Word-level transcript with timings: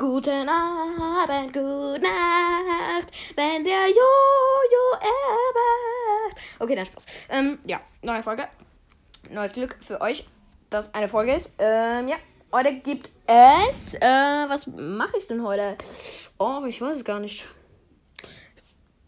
Guten 0.00 0.48
Abend, 0.48 1.52
gute 1.52 2.00
Nacht, 2.00 3.10
wenn 3.34 3.64
der 3.64 3.88
Jojo 3.88 4.92
erwacht. 5.00 6.36
Okay, 6.60 6.76
dann 6.76 6.86
Spaß. 6.86 7.04
Ähm, 7.30 7.58
ja, 7.64 7.80
neue 8.02 8.22
Folge. 8.22 8.46
Neues 9.28 9.52
Glück 9.52 9.76
für 9.84 10.00
euch, 10.00 10.24
dass 10.70 10.94
eine 10.94 11.08
Folge 11.08 11.34
ist. 11.34 11.52
Ähm, 11.58 12.06
ja, 12.06 12.14
heute 12.52 12.74
gibt 12.74 13.10
es. 13.26 13.94
Äh, 13.94 14.00
was 14.48 14.68
mache 14.68 15.18
ich 15.18 15.26
denn 15.26 15.42
heute? 15.42 15.76
Oh, 16.38 16.62
ich 16.68 16.80
weiß 16.80 16.98
es 16.98 17.04
gar 17.04 17.18
nicht. 17.18 17.44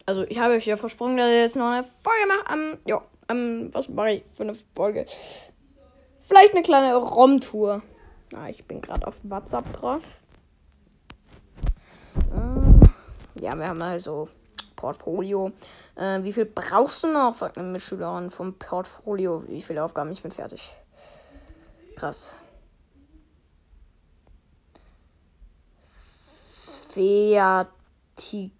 Also, 0.06 0.24
ich 0.24 0.40
habe 0.40 0.54
euch 0.54 0.66
ja 0.66 0.76
versprochen, 0.76 1.16
dass 1.16 1.28
ich 1.28 1.36
jetzt 1.36 1.56
noch 1.56 1.70
eine 1.70 1.84
Folge 1.84 2.26
mache. 2.26 2.52
Ähm, 2.52 2.78
ja, 2.84 3.00
ähm, 3.28 3.70
was 3.72 3.88
mache 3.88 4.10
ich 4.10 4.24
für 4.32 4.42
eine 4.42 4.56
Folge? 4.74 5.06
Vielleicht 6.20 6.52
eine 6.52 6.62
kleine 6.62 6.96
ROM-Tour. 6.96 7.80
Ah, 8.34 8.48
ich 8.48 8.64
bin 8.64 8.80
gerade 8.80 9.06
auf 9.06 9.14
WhatsApp 9.22 9.72
drauf. 9.72 10.19
Äh, 12.16 13.40
ja, 13.40 13.56
wir 13.56 13.68
haben 13.68 13.82
also 13.82 14.28
Portfolio. 14.76 15.52
Äh, 15.94 16.22
wie 16.22 16.32
viel 16.32 16.46
brauchst 16.46 17.04
du 17.04 17.12
noch? 17.12 17.34
Fragt 17.34 17.58
eine 17.58 17.68
Mitschülerin 17.68 18.30
vom 18.30 18.54
Portfolio. 18.58 19.46
Wie 19.46 19.60
viele 19.60 19.84
Aufgaben? 19.84 20.10
Ich 20.12 20.22
bin 20.22 20.30
fertig. 20.30 20.74
Krass. 21.96 22.34
Fertige. 26.90 28.50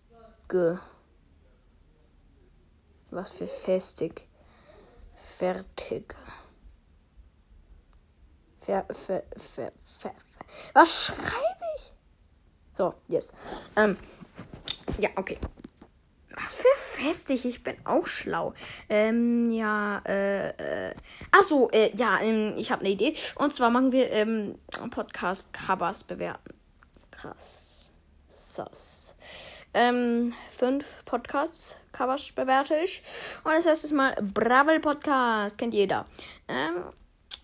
Was 3.10 3.30
für 3.30 3.48
festig. 3.48 4.29
Fertig. 5.15 6.15
Ver, 8.60 8.85
ver, 8.93 9.24
ver, 9.37 9.73
ver, 9.98 10.12
Was 10.74 11.07
schreibe 11.07 11.24
ich? 11.43 11.49
So, 12.80 12.95
yes. 13.09 13.69
Ähm, 13.77 13.95
ja, 15.01 15.11
okay. 15.16 15.37
Was 16.35 16.54
für 16.54 17.02
festig, 17.02 17.45
ich 17.45 17.63
bin 17.63 17.77
auch 17.85 18.07
schlau. 18.07 18.54
Ähm, 18.88 19.51
ja, 19.51 20.01
äh, 20.07 20.88
äh. 20.88 20.95
Achso, 21.30 21.69
äh, 21.73 21.95
ja, 21.95 22.19
ähm, 22.23 22.54
ich 22.57 22.73
habe 22.73 22.80
eine 22.80 22.88
Idee. 22.88 23.15
Und 23.35 23.54
zwar 23.54 23.69
machen 23.69 23.93
wir 23.93 24.10
ähm, 24.13 24.59
Podcast-Covers 24.91 26.04
bewerten. 26.04 26.54
Krass. 27.10 27.93
Sass. 28.29 29.15
Ähm, 29.74 30.32
fünf 30.51 31.04
Podcasts-Covers 31.04 32.32
bewerte 32.32 32.76
ich. 32.82 33.02
Und 33.45 33.52
das 33.52 33.66
erste 33.66 33.95
Mal 33.95 34.15
Bravel 34.23 34.80
Podcast. 34.80 35.59
Kennt 35.59 35.74
jeder. 35.74 36.07
Ähm, 36.49 36.85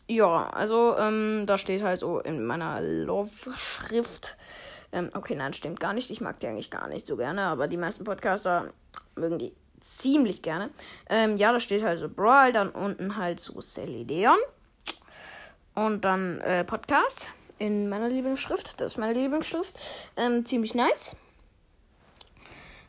ja, 0.09 0.49
also, 0.49 0.97
ähm, 0.97 1.45
da 1.47 1.59
steht 1.59 1.83
halt 1.83 2.01
so 2.01 2.21
in 2.21 2.43
meiner 2.47 2.81
Love-Schrift. 2.81 4.39
Ähm, 4.97 5.11
okay, 5.15 5.35
nein, 5.35 5.53
stimmt 5.53 5.79
gar 5.79 5.93
nicht. 5.93 6.11
Ich 6.11 6.23
mag 6.23 6.41
die 6.41 6.47
eigentlich 6.47 6.71
gar 6.71 6.89
nicht 6.89 7.07
so 7.07 7.17
gerne, 7.17 7.43
aber 7.43 7.69
die 7.69 7.77
meisten 7.77 8.05
Podcaster 8.05 8.73
mögen 9.15 9.39
die 9.39 9.53
ziemlich 9.81 10.41
gerne. 10.41 10.71
Ähm, 11.11 11.37
ja, 11.37 11.53
da 11.53 11.61
steht 11.61 11.85
halt 11.85 11.99
so 11.99 12.09
Brawl, 12.09 12.53
dann 12.53 12.71
unten 12.71 13.17
halt 13.17 13.39
so 13.39 13.61
Sally 13.61 14.05
Leon. 14.05 14.39
Und 15.75 16.07
dann 16.07 16.41
äh, 16.41 16.65
Podcast 16.65 17.29
in 17.59 17.91
meiner 17.91 18.09
Lieblingsschrift. 18.09 18.81
Das 18.81 18.93
ist 18.93 18.99
meine 18.99 19.13
Lieblingsschrift. 19.13 19.79
Ähm, 20.17 20.47
ziemlich 20.47 20.75
nice. 20.75 21.15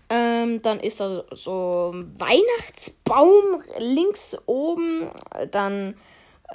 Ähm, 0.09 0.61
dann 0.61 0.79
ist 0.79 1.01
da 1.01 1.25
so 1.31 1.93
Weihnachtsbaum 2.17 3.61
links 3.79 4.37
oben. 4.45 5.11
Dann 5.51 5.95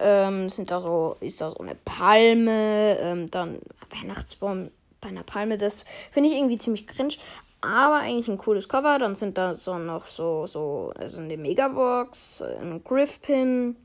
ähm, 0.00 0.48
sind 0.48 0.70
da 0.70 0.80
so, 0.80 1.18
ist 1.20 1.42
da 1.42 1.50
so 1.50 1.58
eine 1.58 1.74
Palme, 1.74 2.96
ähm, 2.98 3.30
dann 3.30 3.58
Weihnachtsbaum 3.90 4.70
bei 5.02 5.08
einer 5.08 5.24
Palme. 5.24 5.58
Das 5.58 5.84
finde 6.10 6.30
ich 6.30 6.36
irgendwie 6.36 6.56
ziemlich 6.56 6.86
cringe. 6.86 7.14
Aber 7.60 7.96
eigentlich 7.96 8.28
ein 8.28 8.38
cooles 8.38 8.68
Cover. 8.68 8.98
Dann 8.98 9.14
sind 9.14 9.36
da 9.36 9.54
so 9.54 9.76
noch 9.78 10.06
so, 10.06 10.46
so, 10.46 10.92
also 10.98 11.20
eine 11.20 11.36
Megabox, 11.36 12.42
ein 12.42 12.82
Griffpin, 12.82 13.76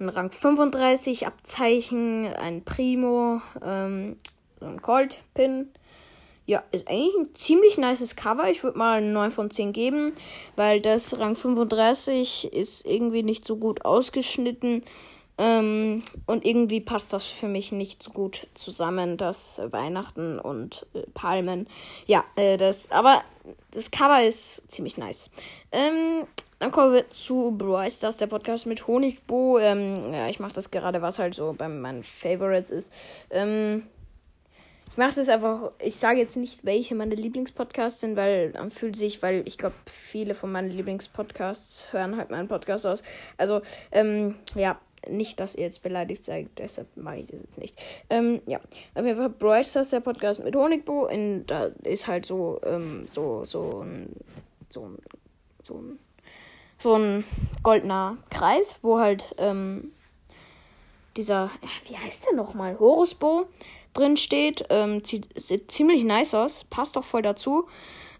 ein 0.00 0.08
Rang 0.08 0.30
35 0.30 1.26
Abzeichen, 1.26 2.26
ein 2.34 2.64
Primo, 2.64 3.40
ähm, 3.64 4.16
ein 4.60 4.76
Goldpin. 4.78 5.70
Ja, 6.44 6.62
ist 6.70 6.88
eigentlich 6.88 7.14
ein 7.16 7.34
ziemlich 7.34 7.78
nices 7.78 8.14
Cover. 8.14 8.48
Ich 8.50 8.62
würde 8.62 8.78
mal 8.78 9.02
9 9.02 9.30
von 9.30 9.50
10 9.50 9.72
geben, 9.72 10.12
weil 10.54 10.80
das 10.80 11.18
Rang 11.18 11.34
35 11.34 12.52
ist 12.52 12.86
irgendwie 12.86 13.22
nicht 13.22 13.44
so 13.44 13.56
gut 13.56 13.84
ausgeschnitten. 13.84 14.84
Ähm, 15.38 16.02
und 16.24 16.46
irgendwie 16.46 16.80
passt 16.80 17.12
das 17.12 17.26
für 17.26 17.48
mich 17.48 17.70
nicht 17.70 18.02
so 18.02 18.10
gut 18.10 18.46
zusammen, 18.54 19.16
das 19.16 19.60
Weihnachten 19.70 20.38
und 20.38 20.86
äh, 20.94 21.02
Palmen. 21.12 21.68
Ja, 22.06 22.24
äh, 22.36 22.56
das, 22.56 22.90
aber 22.90 23.22
das 23.70 23.90
Cover 23.90 24.22
ist 24.22 24.70
ziemlich 24.70 24.96
nice. 24.96 25.30
Ähm, 25.72 26.26
dann 26.58 26.70
kommen 26.70 26.94
wir 26.94 27.10
zu 27.10 27.54
Brawl 27.56 27.90
Stars, 27.90 28.16
der 28.16 28.28
Podcast 28.28 28.64
mit 28.64 28.86
Honigbo. 28.86 29.58
Ähm, 29.58 30.12
ja, 30.12 30.28
ich 30.28 30.40
mache 30.40 30.54
das 30.54 30.70
gerade, 30.70 31.02
was 31.02 31.18
halt 31.18 31.34
so 31.34 31.54
bei 31.56 31.68
meinen 31.68 32.02
Favorites 32.02 32.70
ist. 32.70 32.92
Ähm, 33.30 33.82
ich 34.90 34.96
mache 34.96 35.20
es 35.20 35.28
einfach, 35.28 35.72
ich 35.78 35.96
sage 35.96 36.18
jetzt 36.18 36.38
nicht, 36.38 36.64
welche 36.64 36.94
meine 36.94 37.14
Lieblingspodcasts 37.14 38.00
sind, 38.00 38.16
weil 38.16 38.52
dann 38.52 38.70
fühlt 38.70 38.96
sich, 38.96 39.20
weil 39.20 39.42
ich 39.44 39.58
glaube, 39.58 39.74
viele 39.84 40.34
von 40.34 40.50
meinen 40.50 40.70
Lieblingspodcasts 40.70 41.92
hören 41.92 42.16
halt 42.16 42.30
meinen 42.30 42.48
Podcast 42.48 42.86
aus. 42.86 43.02
Also, 43.36 43.60
ähm, 43.92 44.36
ja, 44.54 44.80
nicht, 45.08 45.40
dass 45.40 45.54
ihr 45.54 45.64
jetzt 45.64 45.82
beleidigt 45.82 46.24
seid, 46.24 46.48
deshalb 46.58 46.88
mache 46.96 47.18
ich 47.18 47.28
das 47.28 47.40
jetzt 47.40 47.58
nicht. 47.58 47.80
Ähm, 48.10 48.40
ja, 48.46 48.58
auf 48.94 49.04
jeden 49.04 49.16
Fall 49.16 49.30
Brawl 49.30 49.64
Stars, 49.64 49.90
der 49.90 50.00
Podcast 50.00 50.42
mit 50.42 50.56
Honigbo, 50.56 51.06
in, 51.06 51.46
da 51.46 51.66
ist 51.82 52.06
halt 52.06 52.26
so, 52.26 52.60
ähm, 52.64 53.06
so, 53.06 53.44
so 53.44 53.82
ein, 53.82 54.08
so 54.68 54.86
ein, 54.86 54.98
so 55.62 55.74
ein, 55.74 55.98
so 56.78 56.94
ein 56.94 57.24
goldener 57.62 58.18
Kreis, 58.30 58.78
wo 58.82 58.98
halt, 58.98 59.34
ähm, 59.38 59.92
dieser, 61.16 61.50
wie 61.88 61.96
heißt 61.96 62.26
der 62.26 62.34
nochmal? 62.34 62.78
Horusbo 62.78 63.46
drin 63.96 64.16
steht. 64.16 64.66
Ähm, 64.70 65.04
sieht, 65.04 65.28
sieht 65.40 65.70
ziemlich 65.70 66.04
nice 66.04 66.34
aus. 66.34 66.64
Passt 66.64 66.96
doch 66.96 67.04
voll 67.04 67.22
dazu. 67.22 67.66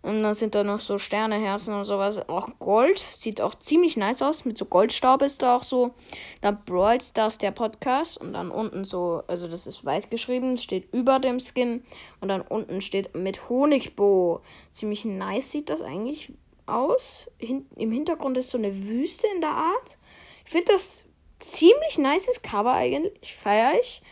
Und 0.07 0.23
dann 0.23 0.35
sind 0.35 0.55
da 0.55 0.63
noch 0.63 0.79
so 0.79 0.99
Sterneherzen 0.99 1.75
und 1.75 1.85
sowas. 1.85 2.29
Auch 2.29 2.49
Gold. 2.61 3.05
Sieht 3.13 3.41
auch 3.41 3.57
ziemlich 3.57 3.97
nice 3.97 4.23
aus. 4.23 4.45
Mit 4.45 4.57
so 4.57 4.65
Goldstaub 4.65 5.21
ist 5.23 5.43
da 5.43 5.57
auch 5.57 5.65
so. 5.65 5.95
Da 6.43 6.53
Brawl 6.53 7.01
Stars 7.01 7.39
der 7.39 7.51
Podcast. 7.51 8.17
Und 8.17 8.33
dann 8.33 8.53
unten 8.53 8.85
so, 8.85 9.25
also 9.27 9.49
das 9.49 9.67
ist 9.67 9.85
weiß 9.85 10.09
geschrieben, 10.09 10.59
steht 10.59 10.95
über 10.95 11.19
dem 11.19 11.41
Skin. 11.41 11.83
Und 12.21 12.29
dann 12.29 12.43
unten 12.43 12.83
steht 12.83 13.17
mit 13.17 13.49
Honigbo. 13.49 14.43
Ziemlich 14.71 15.05
nice 15.05 15.51
sieht 15.51 15.71
das 15.71 15.83
eigentlich 15.83 16.33
aus. 16.67 17.29
Hin 17.39 17.67
Im 17.75 17.91
Hintergrund 17.91 18.39
ist 18.39 18.51
so 18.51 18.59
eine 18.59 18.87
Wüste 18.87 19.27
in 19.35 19.41
der 19.41 19.51
Art. 19.51 19.99
Ich 20.45 20.53
finde 20.53 20.71
das 20.71 21.05
ziemlich 21.41 21.99
nices 21.99 22.43
Cover 22.43 22.75
eigentlich. 22.75 23.35
Feiere 23.35 23.73
ich. 23.81 24.03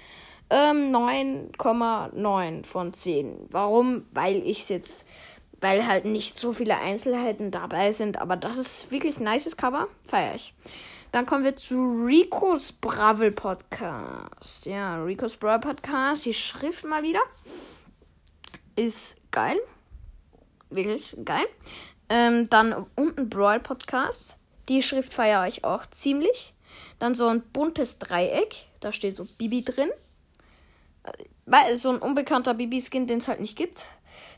Ähm, 0.50 0.92
9,9 0.92 2.64
von 2.66 2.92
10. 2.92 3.46
Warum? 3.50 4.06
Weil 4.10 4.36
ich 4.44 4.60
es 4.60 4.68
jetzt, 4.68 5.06
weil 5.64 5.86
halt 5.86 6.04
nicht 6.04 6.36
so 6.36 6.52
viele 6.52 6.76
Einzelheiten 6.76 7.50
dabei 7.50 7.90
sind, 7.92 8.20
aber 8.20 8.36
das 8.36 8.58
ist 8.58 8.90
wirklich 8.90 9.18
ein 9.18 9.24
nices 9.24 9.56
Cover. 9.56 9.88
Feier 10.04 10.34
ich. 10.34 10.52
Dann 11.10 11.24
kommen 11.24 11.42
wir 11.42 11.56
zu 11.56 12.04
Ricos 12.04 12.70
Bravel 12.72 13.32
Podcast. 13.32 14.66
Ja, 14.66 15.02
Ricos 15.02 15.38
Bravel 15.38 15.60
Podcast. 15.60 16.26
Die 16.26 16.34
Schrift 16.34 16.84
mal 16.84 17.02
wieder. 17.02 17.22
Ist 18.76 19.16
geil. 19.30 19.56
Wirklich 20.68 21.16
geil. 21.24 21.46
Ähm, 22.10 22.50
dann 22.50 22.84
unten 22.94 23.30
Brawl 23.30 23.58
Podcast. 23.58 24.36
Die 24.68 24.82
Schrift 24.82 25.14
feiere 25.14 25.48
ich 25.48 25.64
auch 25.64 25.86
ziemlich. 25.86 26.52
Dann 26.98 27.14
so 27.14 27.26
ein 27.26 27.40
buntes 27.40 27.98
Dreieck. 27.98 28.66
Da 28.80 28.92
steht 28.92 29.16
so 29.16 29.24
Bibi 29.38 29.64
drin. 29.64 29.88
Weil 31.46 31.74
so 31.78 31.88
ein 31.88 32.00
unbekannter 32.00 32.52
Bibi-Skin, 32.52 33.06
den 33.06 33.20
es 33.20 33.28
halt 33.28 33.40
nicht 33.40 33.56
gibt. 33.56 33.88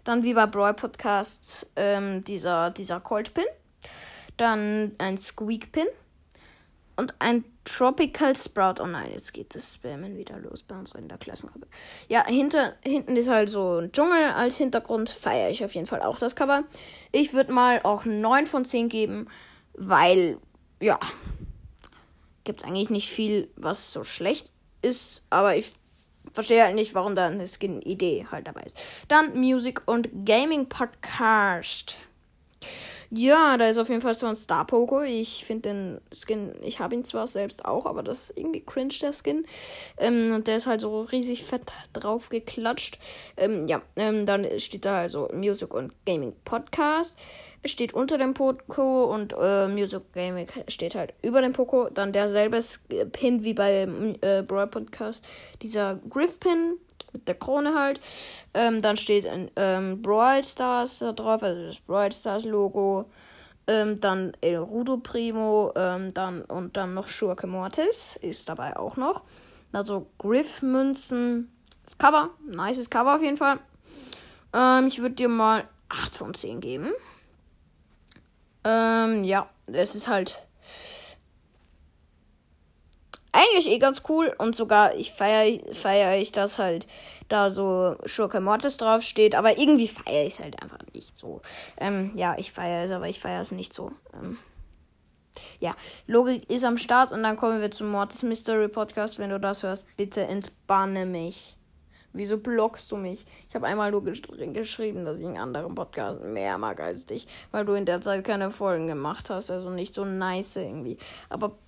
Dann 0.05 0.23
wie 0.23 0.34
bei 0.34 0.46
Brawl 0.46 0.75
Podcasts 0.75 1.70
ähm, 1.76 2.23
dieser, 2.25 2.70
dieser 2.70 3.00
Cold 3.00 3.34
Pin. 3.34 3.44
Dann 4.37 4.93
ein 4.99 5.19
Squeak 5.19 5.73
Pin. 5.73 5.87
Und 6.96 7.14
ein 7.19 7.44
Tropical 7.64 8.34
Sprout. 8.34 8.81
Oh 8.81 8.87
nein, 8.87 9.11
jetzt 9.12 9.34
geht 9.34 9.55
das 9.55 9.75
Spammen 9.75 10.17
wieder 10.17 10.38
los 10.38 10.62
bei 10.62 10.78
uns 10.78 10.94
in 10.94 11.08
der 11.08 11.19
Klassengruppe. 11.19 11.67
Ja, 12.08 12.25
hinter, 12.26 12.75
hinten 12.82 13.17
ist 13.17 13.28
halt 13.28 13.50
so 13.50 13.81
ein 13.81 13.93
Dschungel 13.93 14.32
als 14.34 14.56
Hintergrund. 14.56 15.11
Feiere 15.11 15.50
ich 15.50 15.62
auf 15.62 15.75
jeden 15.75 15.87
Fall 15.87 16.00
auch 16.00 16.19
das 16.19 16.37
Cover. 16.37 16.64
Ich 17.12 17.34
würde 17.34 17.52
mal 17.52 17.81
auch 17.82 18.06
9 18.06 18.46
von 18.46 18.64
10 18.64 18.88
geben, 18.88 19.28
weil, 19.75 20.38
ja, 20.81 20.99
gibt 22.44 22.62
es 22.62 22.69
eigentlich 22.69 22.88
nicht 22.88 23.11
viel, 23.11 23.50
was 23.56 23.93
so 23.93 24.02
schlecht 24.02 24.50
ist. 24.81 25.25
Aber 25.28 25.55
ich 25.55 25.73
verstehe 26.32 26.62
halt 26.62 26.75
nicht, 26.75 26.94
warum 26.94 27.17
da 27.17 27.26
eine 27.26 27.46
Skin-Idee 27.46 28.26
halt 28.31 28.46
dabei 28.46 28.62
ist. 28.62 29.05
Dann 29.08 29.38
Music 29.38 29.82
und 29.87 30.08
Gaming 30.25 30.69
Podcast. 30.69 32.02
Ja, 33.11 33.56
da 33.56 33.69
ist 33.69 33.79
auf 33.79 33.88
jeden 33.88 34.00
Fall 34.00 34.14
so 34.14 34.26
ein 34.26 34.37
Star 34.37 34.67
Poco. 34.67 35.03
Ich 35.03 35.44
finde 35.44 35.69
den 35.69 36.00
Skin, 36.12 36.53
ich 36.62 36.81
habe 36.81 36.94
ihn 36.94 37.05
zwar 37.05 37.26
selbst 37.26 37.64
auch, 37.64 37.87
aber 37.87 38.03
das 38.03 38.31
ist 38.31 38.38
irgendwie 38.38 38.61
cringe, 38.61 38.94
der 39.00 39.12
Skin. 39.12 39.47
Ähm, 39.99 40.43
der 40.44 40.56
ist 40.56 40.67
halt 40.67 40.81
so 40.81 41.03
riesig 41.03 41.44
fett 41.44 41.73
drauf 41.93 42.29
geklatscht. 42.29 42.99
Ähm, 43.37 43.67
ja, 43.69 43.82
ähm, 43.97 44.26
dann 44.26 44.47
steht 44.58 44.85
da 44.85 44.99
also 44.99 45.29
Music 45.32 45.73
und 45.73 45.93
Gaming 46.05 46.35
Podcast. 46.44 47.19
Steht 47.64 47.94
unter 47.94 48.19
dem 48.19 48.35
Poco 48.35 49.05
und 49.05 49.35
äh, 49.38 49.69
Music 49.69 50.12
Gaming 50.12 50.47
steht 50.69 50.94
halt 50.94 51.14
über 51.23 51.43
dem 51.43 51.52
Poco. 51.52 51.88
Dann 51.91 52.12
derselbe 52.12 52.61
Pin 53.12 53.44
wie 53.44 53.55
beim 53.55 54.17
äh, 54.20 54.43
Brawl 54.43 54.67
Podcast. 54.67 55.25
Dieser 55.62 56.00
Griff 56.09 56.38
Pin 56.41 56.79
mit 57.16 57.28
der 57.28 57.34
Krone 57.34 57.74
halt. 57.74 58.00
Ähm, 58.54 58.82
dann 58.82 58.96
steht 58.96 59.26
ein 59.26 59.50
ähm, 59.56 60.02
Brawl 60.02 60.44
Stars 60.44 61.00
da 61.00 61.12
drauf, 61.12 61.42
also 61.42 61.66
das 61.66 61.80
Brawl 61.80 62.12
Stars 62.12 62.44
Logo. 62.44 63.06
Ähm, 63.66 64.00
dann 64.00 64.32
El 64.40 64.58
Rudo 64.58 64.98
Primo, 64.98 65.72
ähm, 65.74 66.14
dann 66.14 66.42
und 66.42 66.76
dann 66.76 66.94
noch 66.94 67.08
Schurke 67.08 67.48
Mortis 67.48 68.16
ist 68.22 68.48
dabei 68.48 68.76
auch 68.76 68.96
noch. 68.96 69.24
Also 69.72 70.06
Griff 70.18 70.62
Münzen. 70.62 71.50
Das 71.84 71.98
Cover, 71.98 72.30
nices 72.44 72.90
Cover 72.90 73.16
auf 73.16 73.22
jeden 73.22 73.36
Fall. 73.36 73.58
Ähm, 74.52 74.86
ich 74.86 75.00
würde 75.00 75.16
dir 75.16 75.28
mal 75.28 75.64
8 75.88 76.16
von 76.16 76.34
10 76.34 76.60
geben. 76.60 76.88
Ähm, 78.64 79.24
ja, 79.24 79.48
es 79.66 79.94
ist 79.94 80.08
halt 80.08 80.46
eigentlich 83.56 83.73
eh 83.73 83.79
ganz 83.79 84.03
cool 84.08 84.35
und 84.38 84.55
sogar 84.55 84.94
ich 84.94 85.12
feiere 85.12 85.58
feier 85.73 86.17
ich 86.20 86.32
das 86.32 86.58
halt, 86.58 86.87
da 87.29 87.50
so 87.50 87.97
Schurke 88.05 88.41
Mortis 88.41 88.76
draufsteht, 88.76 89.35
aber 89.35 89.58
irgendwie 89.58 89.88
feiere 89.88 90.26
ich 90.26 90.35
es 90.35 90.41
halt 90.41 90.62
einfach 90.62 90.79
nicht 90.94 91.17
so. 91.17 91.41
Ähm, 91.79 92.12
ja, 92.17 92.37
ich 92.38 92.53
feiere 92.53 92.85
es, 92.85 92.91
aber 92.91 93.08
ich 93.08 93.19
feiere 93.20 93.41
es 93.41 93.53
nicht 93.53 93.73
so. 93.73 93.93
Ähm, 94.12 94.38
ja, 95.61 95.75
Logik 96.06 96.50
ist 96.50 96.64
am 96.64 96.79
Start 96.79 97.12
und 97.12 97.23
dann 97.23 97.37
kommen 97.37 97.61
wir 97.61 97.70
zum 97.70 97.91
Mortis 97.91 98.23
Mystery 98.23 98.69
Podcast. 98.69 99.19
Wenn 99.19 99.31
du 99.31 99.41
das 99.41 99.62
hörst, 99.62 99.87
bitte 99.97 100.23
entbanne 100.23 101.06
mich. 101.06 101.56
Wieso 102.12 102.38
blockst 102.38 102.91
du 102.93 102.97
mich? 102.97 103.26
Ich 103.47 103.55
habe 103.55 103.67
einmal 103.67 103.91
nur 103.91 104.02
gesch 104.02 104.23
geschrieben, 104.23 105.05
dass 105.05 105.20
ich 105.20 105.26
einen 105.26 105.37
anderen 105.37 105.75
Podcast 105.75 106.23
mehr 106.23 106.56
mag 106.56 106.81
als 106.81 107.05
dich, 107.05 107.26
weil 107.50 107.67
du 107.67 107.75
in 107.75 107.85
der 107.85 108.00
Zeit 108.00 108.25
keine 108.25 108.50
Folgen 108.50 108.87
gemacht 108.87 109.29
hast. 109.29 109.50
Also 109.50 109.69
nicht 109.69 109.93
so 109.93 110.06
nice 110.06 110.56
irgendwie. 110.56 110.97
Aber 111.29 111.59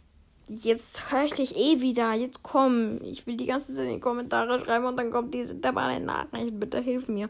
Jetzt 0.49 1.13
höre 1.13 1.25
ich 1.25 1.35
dich 1.35 1.57
eh 1.57 1.81
wieder. 1.81 2.15
Jetzt 2.15 2.43
komm. 2.43 3.01
Ich 3.03 3.27
will 3.27 3.37
die 3.37 3.47
ganze 3.47 3.75
Zeit 3.75 3.87
in 3.87 3.95
die 3.95 4.01
Kommentare 4.01 4.59
schreiben 4.61 4.87
und 4.87 4.97
dann 4.97 5.11
kommt 5.11 5.35
diese 5.35 5.55
derbane 5.55 6.01
Nachricht. 6.01 6.59
Bitte 6.59 6.81
hilf 6.81 7.09
mir. 7.09 7.29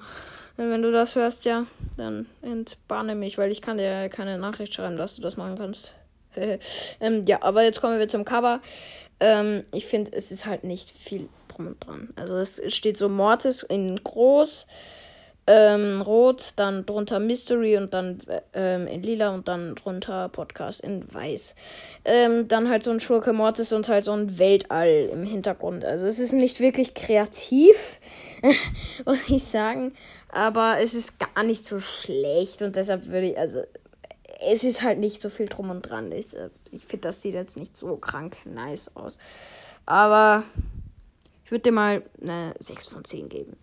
Wenn 0.56 0.82
du 0.82 0.92
das 0.92 1.14
hörst, 1.14 1.44
ja, 1.44 1.66
dann 1.96 2.26
entbanne 2.42 3.14
mich, 3.14 3.38
weil 3.38 3.50
ich 3.50 3.62
kann 3.62 3.78
dir 3.78 4.08
keine 4.08 4.38
Nachricht 4.38 4.74
schreiben, 4.74 4.96
dass 4.96 5.16
du 5.16 5.22
das 5.22 5.36
machen 5.36 5.56
kannst. 5.56 5.94
ähm, 7.00 7.24
ja, 7.26 7.42
aber 7.42 7.62
jetzt 7.62 7.80
kommen 7.80 7.98
wir 7.98 8.08
zum 8.08 8.24
Cover. 8.24 8.60
Ähm, 9.20 9.64
ich 9.72 9.86
finde, 9.86 10.12
es 10.12 10.30
ist 10.30 10.46
halt 10.46 10.64
nicht 10.64 10.90
viel 10.90 11.28
drum 11.48 11.68
und 11.68 11.86
dran. 11.86 12.08
Also 12.16 12.36
es 12.36 12.60
steht 12.74 12.96
so 12.96 13.08
Mortis 13.08 13.62
in 13.62 14.02
groß 14.02 14.66
ähm, 15.50 16.02
rot, 16.02 16.52
dann 16.56 16.84
drunter 16.84 17.18
Mystery 17.20 17.78
und 17.78 17.94
dann 17.94 18.18
ähm, 18.52 18.86
in 18.86 19.02
lila 19.02 19.30
und 19.30 19.48
dann 19.48 19.74
drunter 19.74 20.28
Podcast 20.28 20.80
in 20.80 21.02
weiß. 21.12 21.54
Ähm, 22.04 22.48
dann 22.48 22.68
halt 22.68 22.82
so 22.82 22.90
ein 22.90 23.00
Schurke 23.00 23.32
Mortis 23.32 23.72
und 23.72 23.88
halt 23.88 24.04
so 24.04 24.12
ein 24.12 24.38
Weltall 24.38 25.08
im 25.10 25.24
Hintergrund. 25.24 25.86
Also 25.86 26.06
es 26.06 26.18
ist 26.18 26.34
nicht 26.34 26.60
wirklich 26.60 26.92
kreativ, 26.92 27.98
muss 29.06 29.26
ich 29.28 29.42
sagen, 29.42 29.94
aber 30.28 30.80
es 30.82 30.92
ist 30.92 31.18
gar 31.18 31.42
nicht 31.44 31.66
so 31.66 31.80
schlecht 31.80 32.60
und 32.60 32.76
deshalb 32.76 33.06
würde 33.06 33.30
ich, 33.30 33.38
also 33.38 33.62
es 34.40 34.64
ist 34.64 34.82
halt 34.82 34.98
nicht 34.98 35.22
so 35.22 35.30
viel 35.30 35.46
drum 35.46 35.70
und 35.70 35.80
dran. 35.80 36.12
Ich, 36.12 36.36
äh, 36.36 36.50
ich 36.70 36.84
finde, 36.84 37.08
das 37.08 37.22
sieht 37.22 37.32
jetzt 37.32 37.56
nicht 37.56 37.74
so 37.74 37.96
krank 37.96 38.36
nice 38.44 38.94
aus. 38.94 39.18
Aber 39.86 40.42
ich 41.46 41.50
würde 41.50 41.62
dir 41.62 41.72
mal 41.72 42.02
eine 42.20 42.54
6 42.58 42.88
von 42.88 43.02
10 43.02 43.30
geben. 43.30 43.56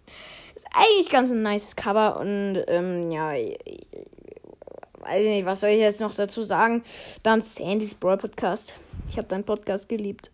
Ist 0.55 0.67
eigentlich 0.73 1.09
ganz 1.09 1.31
ein 1.31 1.41
nice 1.41 1.75
Cover 1.75 2.17
und 2.19 2.63
ähm, 2.67 3.11
ja, 3.11 3.31
weiß 3.31 5.21
ich 5.21 5.27
nicht, 5.27 5.45
was 5.45 5.59
soll 5.59 5.71
ich 5.71 5.79
jetzt 5.79 5.99
noch 5.99 6.15
dazu 6.15 6.43
sagen? 6.43 6.83
Dann 7.23 7.41
Sandys 7.41 7.93
Brawl 7.93 8.17
Podcast. 8.17 8.73
Ich 9.09 9.17
habe 9.17 9.27
deinen 9.27 9.43
Podcast 9.43 9.89
geliebt. 9.89 10.31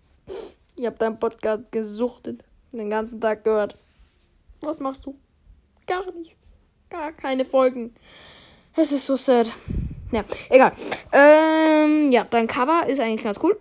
Ich 0.78 0.86
habe 0.86 0.98
deinen 0.98 1.20
Podcast 1.20 1.72
gesuchtet. 1.72 2.44
Den 2.72 2.90
ganzen 2.90 3.20
Tag 3.20 3.44
gehört. 3.44 3.76
Was 4.62 4.80
machst 4.80 5.08
du? 5.08 5.16
Gar 5.88 6.12
nichts. 6.14 6.52
Gar 6.90 7.12
keine 7.14 7.44
Folgen. 7.44 7.96
Es 8.76 8.92
ist 8.92 9.08
so 9.08 9.16
sad. 9.16 9.52
Ja, 10.12 10.24
egal. 10.50 10.72
Ähm, 11.12 12.12
ja, 12.12 12.26
dein 12.26 12.46
Cover 12.48 12.86
ist 12.88 13.00
eigentlich 13.00 13.24
ganz 13.24 13.40
cool 13.42 13.60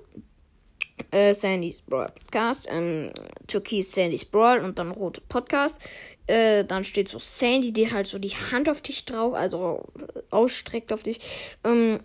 äh, 1.11 1.35
Sandys 1.35 1.83
Brawl 1.83 2.11
Podcast, 2.15 2.69
ähm, 2.71 3.09
Türkis 3.51 3.93
Sandys 3.93 4.25
Brawl 4.25 4.61
und 4.61 4.79
dann 4.79 4.91
Rot 4.91 5.29
Podcast. 5.29 5.81
Äh, 6.27 6.65
dann 6.65 6.85
steht 6.85 7.09
so 7.09 7.19
Sandy, 7.19 7.73
die 7.73 7.93
halt 7.93 8.07
so 8.07 8.19
die 8.19 8.31
Hand 8.31 8.69
auf 8.69 8.81
dich 8.81 9.05
drauf, 9.05 9.35
also 9.35 9.85
ausstreckt 10.31 10.93
auf 10.93 11.03
dich. 11.03 11.19
Ähm, 11.65 12.01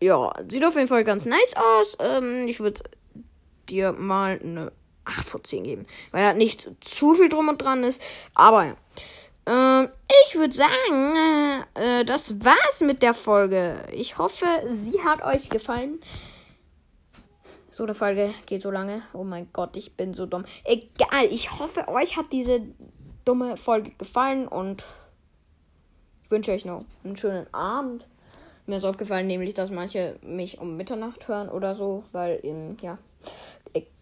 ja, 0.00 0.32
sieht 0.48 0.64
auf 0.64 0.74
jeden 0.74 0.88
Fall 0.88 1.04
ganz 1.04 1.26
nice 1.26 1.54
aus. 1.56 1.98
Ähm, 2.00 2.48
ich 2.48 2.60
würde 2.60 2.82
dir 3.68 3.92
mal 3.92 4.40
eine 4.42 4.72
8 5.04 5.26
von 5.26 5.44
10 5.44 5.64
geben, 5.64 5.86
weil 6.10 6.22
da 6.22 6.32
nicht 6.32 6.68
zu 6.80 7.14
viel 7.14 7.28
drum 7.28 7.48
und 7.48 7.60
dran 7.62 7.84
ist. 7.84 8.00
Aber 8.34 8.64
ja. 8.64 8.76
Ähm, 9.48 9.88
ich 10.26 10.34
würde 10.34 10.54
sagen, 10.54 11.16
äh, 11.74 12.04
das 12.04 12.44
war's 12.44 12.80
mit 12.80 13.02
der 13.02 13.14
Folge. 13.14 13.86
Ich 13.92 14.18
hoffe, 14.18 14.46
sie 14.74 15.00
hat 15.04 15.22
euch 15.22 15.50
gefallen. 15.50 16.00
So 17.76 17.82
eine 17.82 17.94
Folge 17.94 18.32
geht 18.46 18.62
so 18.62 18.70
lange. 18.70 19.02
Oh 19.12 19.22
mein 19.22 19.52
Gott, 19.52 19.76
ich 19.76 19.98
bin 19.98 20.14
so 20.14 20.24
dumm. 20.24 20.46
Egal, 20.64 21.26
ich 21.30 21.60
hoffe, 21.60 21.88
euch 21.88 22.16
hat 22.16 22.32
diese 22.32 22.62
dumme 23.26 23.58
Folge 23.58 23.90
gefallen 23.98 24.48
und 24.48 24.82
ich 26.24 26.30
wünsche 26.30 26.52
euch 26.52 26.64
noch 26.64 26.86
einen 27.04 27.18
schönen 27.18 27.52
Abend. 27.52 28.08
Mir 28.64 28.78
ist 28.78 28.86
aufgefallen, 28.86 29.26
nämlich, 29.26 29.52
dass 29.52 29.70
manche 29.70 30.18
mich 30.22 30.58
um 30.58 30.78
Mitternacht 30.78 31.28
hören 31.28 31.50
oder 31.50 31.74
so, 31.74 32.04
weil 32.12 32.40
eben, 32.42 32.78
ja, 32.80 32.96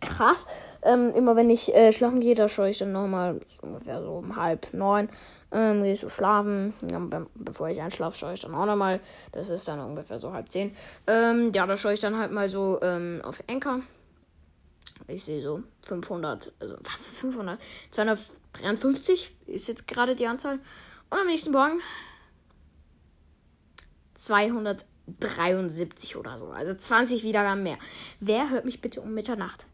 krass. 0.01 0.47
Ähm, 0.83 1.13
immer 1.15 1.37
wenn 1.37 1.51
ich 1.51 1.75
äh, 1.75 1.93
schlafen 1.93 2.21
gehe, 2.21 2.35
da 2.35 2.49
schaue 2.49 2.71
ich 2.71 2.79
dann 2.79 2.93
nochmal 2.93 3.41
ungefähr 3.63 4.03
so 4.03 4.13
um 4.13 4.37
halb 4.37 4.73
neun 4.73 5.09
ähm, 5.55 5.85
gehe 5.85 5.95
ich 5.95 6.01
so 6.01 6.09
schlafen. 6.09 6.75
Ja, 6.91 7.01
bevor 7.35 7.69
ich 7.69 7.81
einschlafe, 7.81 8.19
schaue 8.19 8.35
ich 8.35 8.41
dann 8.41 8.55
auch 8.55 8.67
nochmal. 8.67 9.01
Das 9.33 9.49
ist 9.49 9.67
dann 9.69 9.81
ungefähr 9.81 10.19
so 10.19 10.33
halb 10.33 10.51
zehn. 10.51 10.75
Ähm, 11.07 11.53
ja, 11.55 11.67
da 11.67 11.77
schaue 11.77 11.95
ich 11.95 12.01
dann 12.01 12.19
halt 12.19 12.33
mal 12.33 12.49
so 12.49 12.81
ähm, 12.83 13.21
auf 13.23 13.43
Enker. 13.47 13.81
Ich 15.07 15.25
sehe 15.25 15.41
so 15.41 15.63
500, 15.83 16.53
also 16.61 16.77
was 16.83 17.07
für 17.07 17.15
500? 17.15 17.61
253 17.91 19.37
ist 19.47 19.69
jetzt 19.69 19.87
gerade 19.87 20.15
die 20.15 20.27
Anzahl. 20.27 20.59
Und 21.11 21.19
am 21.21 21.27
nächsten 21.27 21.53
Morgen 21.53 21.81
273 25.21 26.17
oder 26.17 26.39
so. 26.39 26.47
Also 26.47 26.75
20 26.75 27.23
Wiedergaben 27.23 27.63
mehr. 27.63 27.79
Wer 28.21 28.51
hört 28.51 28.65
mich 28.65 28.81
bitte 28.81 29.01
um 29.01 29.15
Mitternacht? 29.15 29.67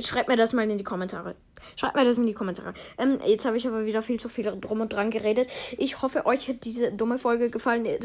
Schreibt 0.00 0.28
mir 0.28 0.36
das 0.36 0.52
mal 0.52 0.68
in 0.68 0.78
die 0.78 0.84
Kommentare. 0.84 1.36
Schreibt 1.76 1.96
mir 1.96 2.04
das 2.04 2.18
in 2.18 2.26
die 2.26 2.34
Kommentare. 2.34 2.74
Ähm, 2.98 3.20
jetzt 3.24 3.44
habe 3.44 3.56
ich 3.56 3.66
aber 3.66 3.84
wieder 3.84 4.02
viel 4.02 4.18
zu 4.18 4.28
viel 4.28 4.44
drum 4.60 4.80
und 4.80 4.92
dran 4.92 5.10
geredet. 5.10 5.48
Ich 5.78 6.02
hoffe, 6.02 6.26
euch 6.26 6.48
hat 6.48 6.64
diese 6.64 6.92
dumme 6.92 7.18
Folge 7.18 7.50
gefallen. 7.50 7.84
Äh, 7.84 7.98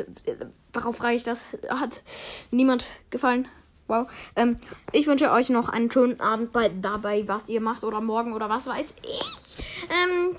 warum 0.71 0.93
frage 0.93 1.15
ich 1.15 1.23
das? 1.23 1.47
Hat 1.69 2.03
niemand 2.51 2.85
gefallen? 3.09 3.47
Wow. 3.87 4.07
Ähm, 4.35 4.57
ich 4.91 5.07
wünsche 5.07 5.31
euch 5.31 5.49
noch 5.49 5.69
einen 5.69 5.91
schönen 5.91 6.19
Abend 6.19 6.51
bei 6.51 6.69
dabei, 6.69 7.27
was 7.27 7.47
ihr 7.47 7.61
macht 7.61 7.83
oder 7.83 8.01
morgen 8.01 8.33
oder 8.33 8.49
was 8.49 8.67
weiß 8.67 8.95
ich. 9.01 9.57
Ähm, 9.89 10.37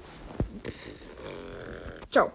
ciao. 2.10 2.32